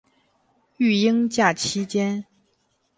[0.77, 2.25] 育婴假期间